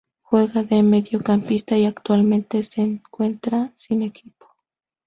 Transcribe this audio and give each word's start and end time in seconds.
Juega 0.23 0.63
de 0.63 0.81
Mediocampista 0.81 1.77
y 1.77 1.85
actualmente 1.85 2.63
se 2.63 2.81
encuentra 2.81 3.71
Sin 3.75 4.01
Equipo. 4.01 4.47